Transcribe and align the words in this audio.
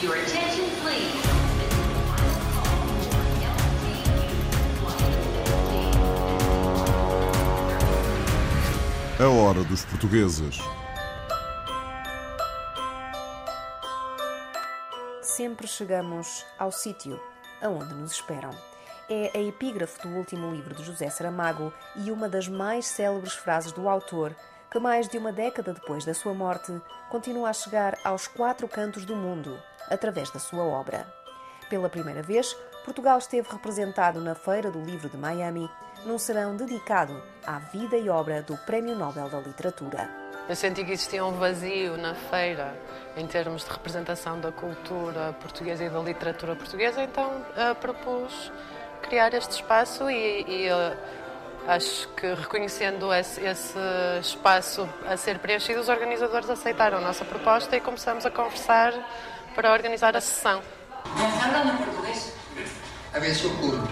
Your 0.00 0.14
attention, 0.14 0.64
please. 0.80 1.12
A 9.18 9.28
hora 9.28 9.64
dos 9.64 9.84
portugueses. 9.86 10.58
Sempre 15.20 15.66
chegamos 15.66 16.46
ao 16.56 16.70
sítio 16.70 17.20
aonde 17.60 17.92
nos 17.94 18.12
esperam. 18.12 18.50
É 19.10 19.32
a 19.36 19.42
epígrafe 19.42 20.00
do 20.06 20.14
último 20.14 20.52
livro 20.52 20.76
de 20.76 20.84
José 20.84 21.10
Saramago 21.10 21.74
e 21.96 22.12
uma 22.12 22.28
das 22.28 22.46
mais 22.46 22.86
célebres 22.86 23.32
frases 23.32 23.72
do 23.72 23.88
autor, 23.88 24.32
que 24.70 24.78
mais 24.78 25.08
de 25.08 25.18
uma 25.18 25.32
década 25.32 25.74
depois 25.74 26.04
da 26.04 26.14
sua 26.14 26.34
morte 26.34 26.80
continua 27.10 27.50
a 27.50 27.52
chegar 27.52 27.98
aos 28.04 28.28
quatro 28.28 28.68
cantos 28.68 29.04
do 29.04 29.16
mundo 29.16 29.60
através 29.90 30.30
da 30.30 30.38
sua 30.38 30.64
obra. 30.64 31.06
Pela 31.68 31.88
primeira 31.88 32.22
vez, 32.22 32.56
Portugal 32.84 33.18
esteve 33.18 33.48
representado 33.50 34.20
na 34.20 34.34
Feira 34.34 34.70
do 34.70 34.80
Livro 34.80 35.08
de 35.08 35.16
Miami, 35.16 35.70
num 36.04 36.18
serão 36.18 36.56
dedicado 36.56 37.22
à 37.46 37.58
vida 37.58 37.96
e 37.96 38.08
obra 38.08 38.42
do 38.42 38.56
Prémio 38.58 38.96
Nobel 38.96 39.28
da 39.28 39.38
Literatura. 39.40 40.08
Eu 40.48 40.56
senti 40.56 40.82
que 40.82 40.92
existia 40.92 41.22
um 41.22 41.32
vazio 41.32 41.98
na 41.98 42.14
feira 42.14 42.74
em 43.14 43.26
termos 43.26 43.64
de 43.64 43.70
representação 43.70 44.40
da 44.40 44.50
cultura 44.50 45.34
portuguesa 45.40 45.84
e 45.84 45.90
da 45.90 45.98
literatura 46.00 46.56
portuguesa, 46.56 47.02
então 47.02 47.28
uh, 47.28 47.74
propus 47.74 48.50
criar 49.02 49.34
este 49.34 49.50
espaço 49.56 50.08
e, 50.08 50.44
e 50.48 50.72
uh, 50.72 50.96
acho 51.66 52.08
que 52.14 52.26
reconhecendo 52.32 53.12
esse, 53.12 53.44
esse, 53.44 53.78
espaço 54.22 54.88
a 55.06 55.18
ser 55.18 55.38
preenchido, 55.38 55.80
os 55.80 55.90
organizadores 55.90 56.48
aceitaram 56.48 56.96
a 56.96 57.00
nossa 57.02 57.26
proposta 57.26 57.76
e 57.76 57.80
começamos 57.80 58.24
a 58.24 58.30
conversar 58.30 58.94
para 59.58 59.72
organizar 59.72 60.16
a 60.16 60.20
sessão. 60.20 60.62
Hablando 61.44 61.76
portugués. 61.78 62.32
A 63.12 63.18
ver 63.18 63.34
se 63.34 63.42
eu 63.42 63.50
curto. 63.56 63.88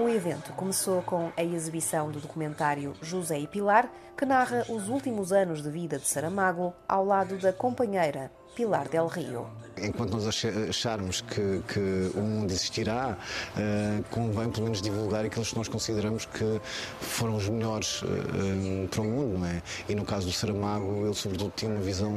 O 0.00 0.08
evento 0.08 0.52
começou 0.52 1.02
com 1.02 1.32
a 1.36 1.42
exibição 1.42 2.12
do 2.12 2.20
documentário 2.20 2.94
José 3.02 3.40
e 3.40 3.48
Pilar, 3.48 3.90
que 4.16 4.24
narra 4.24 4.64
os 4.68 4.88
últimos 4.88 5.32
anos 5.32 5.64
de 5.64 5.68
vida 5.68 5.98
de 5.98 6.06
Saramago 6.06 6.72
ao 6.86 7.04
lado 7.04 7.36
da 7.38 7.52
companheira 7.52 8.30
Pilar 8.54 8.88
del 8.88 9.06
Rio. 9.06 9.46
Enquanto 9.82 10.12
nós 10.12 10.26
acharmos 10.68 11.22
que, 11.22 11.62
que 11.68 12.10
o 12.14 12.20
mundo 12.20 12.50
existirá, 12.50 13.16
uh, 13.56 14.04
convém 14.10 14.50
pelo 14.50 14.64
menos 14.64 14.82
divulgar 14.82 15.24
aqueles 15.24 15.48
que 15.50 15.56
nós 15.56 15.68
consideramos 15.68 16.26
que 16.26 16.60
foram 17.00 17.36
os 17.36 17.48
melhores 17.48 18.02
uh, 18.02 18.88
para 18.90 19.00
o 19.00 19.04
mundo, 19.04 19.38
não 19.38 19.46
é? 19.46 19.62
E 19.88 19.94
no 19.94 20.04
caso 20.04 20.26
do 20.26 20.32
Saramago, 20.32 21.06
ele 21.06 21.14
sobretudo 21.14 21.52
tinha 21.56 21.70
uma 21.70 21.80
visão 21.80 22.12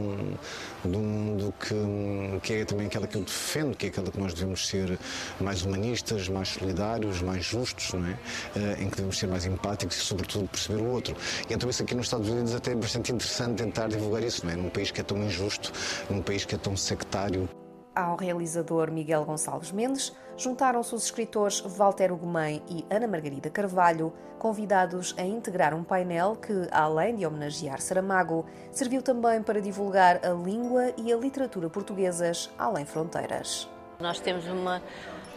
do 0.83 0.99
mundo 0.99 1.53
que, 1.59 2.39
que 2.41 2.53
é 2.53 2.65
também 2.65 2.87
aquela 2.87 3.07
que 3.07 3.15
eu 3.15 3.21
defendo, 3.21 3.77
que 3.77 3.85
é 3.85 3.89
aquela 3.89 4.11
que 4.11 4.19
nós 4.19 4.33
devemos 4.33 4.67
ser 4.67 4.99
mais 5.39 5.61
humanistas, 5.61 6.27
mais 6.27 6.49
solidários, 6.49 7.21
mais 7.21 7.45
justos, 7.45 7.93
não 7.93 8.05
é? 8.05 8.11
Uh, 8.11 8.81
em 8.83 8.89
que 8.89 8.97
devemos 8.97 9.17
ser 9.17 9.27
mais 9.27 9.45
empáticos 9.45 9.95
e 9.95 10.01
sobretudo 10.01 10.49
perceber 10.49 10.81
o 10.81 10.87
outro. 10.87 11.15
E 11.49 11.53
então 11.53 11.69
isso 11.69 11.83
aqui 11.83 11.95
nos 11.95 12.07
Estados 12.07 12.27
Unidos 12.27 12.53
até 12.53 12.71
é 12.71 12.75
bastante 12.75 13.11
interessante 13.13 13.57
tentar 13.63 13.87
divulgar 13.87 14.21
isso, 14.23 14.45
não 14.45 14.51
é? 14.51 14.55
Num 14.57 14.69
país 14.69 14.91
que 14.91 14.99
é 14.99 15.03
tão 15.03 15.17
injusto, 15.23 15.71
num 16.09 16.21
país 16.23 16.45
que 16.45 16.55
é 16.55 16.57
tão 16.57 16.75
sectário. 16.75 17.49
Ao 17.95 18.15
realizador 18.15 18.89
Miguel 18.89 19.23
Gonçalves 19.23 19.71
Mendes 19.71 20.11
juntaram-se 20.35 20.95
os 20.95 21.05
escritores 21.05 21.59
Walter 21.59 22.11
Ugumem 22.11 22.61
e 22.67 22.83
Ana 22.89 23.07
Margarida 23.07 23.51
Carvalho, 23.51 24.11
convidados 24.39 25.13
a 25.17 25.21
integrar 25.21 25.75
um 25.75 25.83
painel 25.83 26.35
que, 26.35 26.67
além 26.71 27.15
de 27.15 27.25
homenagear 27.25 27.79
Saramago, 27.79 28.45
serviu 28.71 29.03
também 29.03 29.43
para 29.43 29.61
divulgar 29.61 30.25
a 30.25 30.29
língua 30.29 30.91
e 30.97 31.13
a 31.13 31.17
literatura 31.17 31.69
portuguesas 31.69 32.49
além 32.57 32.83
fronteiras. 32.83 33.69
Nós 33.99 34.19
temos 34.19 34.47
uma 34.47 34.81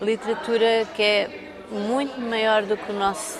literatura 0.00 0.86
que 0.94 1.02
é 1.02 1.52
muito 1.70 2.18
maior 2.20 2.62
do 2.62 2.76
que 2.76 2.90
o 2.90 2.94
nosso 2.94 3.38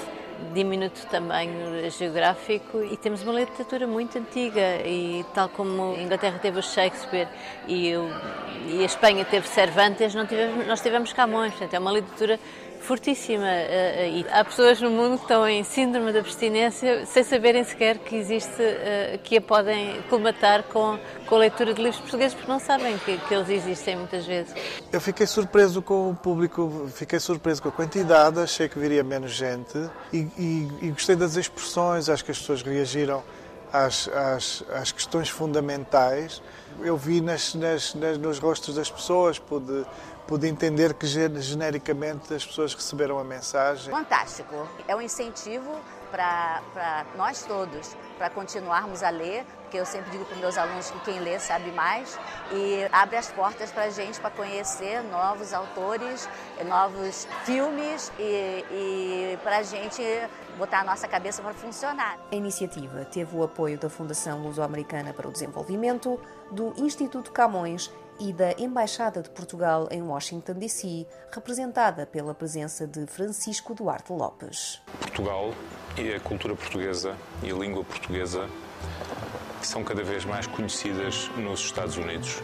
diminuto 0.53 1.07
tamanho 1.07 1.91
geográfico 1.91 2.83
e 2.83 2.97
temos 2.97 3.23
uma 3.23 3.33
literatura 3.33 3.87
muito 3.87 4.19
antiga 4.19 4.81
e 4.85 5.25
tal 5.35 5.49
como 5.49 5.95
a 5.95 6.01
Inglaterra 6.01 6.39
teve 6.39 6.59
o 6.59 6.63
Shakespeare 6.63 7.29
e, 7.67 7.95
o, 7.97 8.09
e 8.67 8.83
a 8.83 8.85
Espanha 8.85 9.25
teve 9.25 9.47
Cervantes, 9.49 10.15
tivemos, 10.29 10.67
nós 10.67 10.81
tivemos 10.81 11.13
Camões, 11.13 11.53
portanto 11.53 11.75
é 11.75 11.79
uma 11.79 11.93
literatura 11.93 12.39
fortíssima 12.87 13.49
eh, 13.49 14.09
e 14.11 14.27
há 14.31 14.45
pessoas 14.45 14.81
no 14.81 14.91
mundo 14.91 15.17
que 15.17 15.25
estão 15.25 15.47
em 15.47 15.65
síndrome 15.65 16.13
de 16.13 16.19
abstinência 16.19 17.05
sem 17.05 17.25
saberem 17.25 17.65
sequer 17.65 17.99
que 17.99 18.15
existe, 18.15 18.63
eh, 18.63 19.19
que 19.23 19.37
a 19.37 19.41
podem 19.41 20.01
colmatar 20.09 20.63
com, 20.63 20.97
com 21.27 21.35
a 21.35 21.39
leitura 21.39 21.75
de 21.75 21.83
livros 21.83 22.01
portugueses 22.01 22.35
porque 22.35 22.51
não 22.51 22.61
sabem 22.61 22.97
que, 22.99 23.19
que 23.19 23.35
eles 23.35 23.49
existem 23.49 23.97
muitas 23.97 24.25
vezes. 24.25 24.55
Eu 24.93 25.01
fiquei 25.01 25.27
surpreso 25.27 25.83
com 25.83 26.11
o 26.11 26.15
público, 26.15 26.89
fiquei 26.95 27.19
surpreso 27.19 27.61
com 27.61 27.69
a 27.69 27.73
quantidade, 27.73 28.39
achei 28.39 28.69
que 28.69 28.79
viria 28.79 29.03
menos 29.03 29.33
gente 29.33 29.77
e, 30.13 30.19
e, 30.39 30.69
e 30.83 30.91
gostei 30.91 31.17
das 31.17 31.37
expressões, 31.37 32.09
acho 32.09 32.25
que 32.25 32.31
as 32.31 32.39
pessoas 32.39 32.63
reagiram 32.63 33.23
às, 33.73 34.09
às, 34.09 34.65
às 34.73 34.93
questões 34.93 35.29
fundamentais. 35.29 36.41
Eu 36.83 36.97
vi 36.97 37.21
nas, 37.21 37.55
nas, 37.55 37.95
nas, 37.95 38.19
nos 38.19 38.39
rostos 38.39 38.75
das 38.75 38.91
pessoas, 38.91 39.39
pude 39.39 39.85
pude 40.27 40.49
entender 40.49 40.95
que 40.95 41.07
genericamente 41.07 42.35
as 42.35 42.45
pessoas 42.45 42.75
receberam 42.75 43.19
a 43.19 43.25
mensagem. 43.25 43.91
Fantástico. 43.91 44.69
É 44.89 44.95
um 44.95 45.01
incentivo 45.01 45.71
para 46.11 47.05
nós 47.17 47.43
todos, 47.43 47.97
para 48.17 48.31
continuarmos 48.31 49.03
a 49.03 49.11
ler, 49.11 49.45
porque 49.63 49.79
eu 49.79 49.85
sempre 49.85 50.11
digo 50.11 50.25
para 50.25 50.37
meus 50.37 50.57
alunos 50.57 50.91
que 50.91 51.01
quem 51.01 51.21
lê 51.21 51.39
sabe 51.39 51.71
mais, 51.73 52.19
e 52.53 52.87
abre 52.93 53.17
as 53.17 53.31
portas 53.33 53.71
para 53.71 53.85
a 53.85 53.91
gente 53.91 54.21
para 54.21 54.31
conhecer 54.31 55.03
novos 55.05 55.53
autores, 55.53 56.29
novos 56.65 57.27
filmes 57.45 58.13
e, 58.19 58.65
e 58.71 59.39
para 59.43 59.59
a 59.59 59.63
gente 59.63 60.03
botar 60.57 60.81
a 60.81 60.85
nossa 60.85 61.07
cabeça 61.07 61.43
para 61.43 61.53
funcionar. 61.53 62.19
A 62.33 62.35
iniciativa 62.35 63.05
teve 63.05 63.37
o 63.37 63.43
apoio 63.43 63.79
da 63.79 63.91
Fundação 63.91 64.43
Luso-Americana 64.43 65.13
para 65.13 65.29
o 65.29 65.33
Desenvolvimento, 65.33 66.19
do 66.51 66.73
Instituto 66.79 67.31
Camões 67.33 67.93
e 68.19 68.33
da 68.33 68.53
Embaixada 68.59 69.23
de 69.23 69.31
Portugal 69.31 69.89
em 69.91 70.03
Washington, 70.03 70.55
D.C., 70.55 71.07
representada 71.31 72.07
pela 72.07 72.35
presença 72.35 72.87
de 72.87 73.07
Francisco 73.07 73.75
Duarte 73.75 74.13
Lopes. 74.13 74.81
Portugal 75.01 75.53
e 75.97 76.13
a 76.13 76.21
cultura 76.21 76.55
portuguesa 76.55 77.17
e 77.43 77.51
a 77.51 77.55
língua 77.55 77.85
portuguesa 77.85 78.49
são 79.63 79.83
cada 79.83 80.03
vez 80.03 80.25
mais 80.25 80.47
conhecidas 80.47 81.29
nos 81.37 81.61
Estados 81.61 81.97
Unidos. 81.97 82.41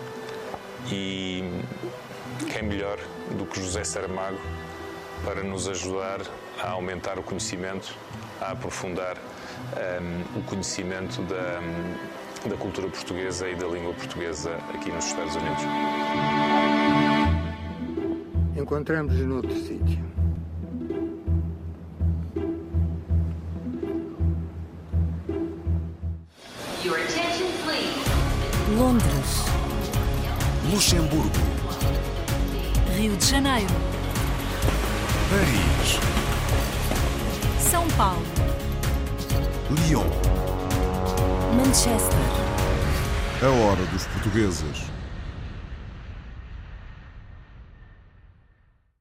E 0.91 1.43
quem 2.53 2.63
melhor 2.63 2.99
do 3.37 3.47
que 3.47 3.61
José 3.61 3.85
Saramago 3.85 4.39
para 5.25 5.43
nos 5.43 5.69
ajudar 5.69 6.21
a 6.61 6.71
aumentar 6.71 7.19
o 7.19 7.23
conhecimento, 7.23 7.97
a 8.41 8.53
aprofundar 8.53 9.17
um, 9.17 10.41
o 10.41 10.43
conhecimento 10.45 11.23
da, 11.23 11.61
da 12.49 12.57
cultura 12.57 12.89
portuguesa 12.89 13.49
e 13.49 13.55
da 13.55 13.67
língua 13.67 13.93
portuguesa 13.93 14.57
aqui 14.75 14.91
nos 14.91 15.07
Estados 15.07 15.37
Unidos. 15.37 15.63
Encontramos 18.57 19.15
noutro 19.15 19.55
sítio. 19.55 20.05
Your 26.85 26.99
attention, 26.99 27.47
please. 27.65 28.77
Londres, 28.77 29.45
Luxemburgo. 30.73 31.31
Rio 32.97 33.17
de 33.17 33.25
Janeiro, 33.25 33.73
Paris. 35.31 36.01
São 37.59 37.87
Paulo, 37.97 38.23
Lyon. 39.89 40.42
Manchester. 41.53 42.19
A 43.43 43.49
hora 43.49 43.85
dos 43.93 44.07
portugueses. 44.07 44.92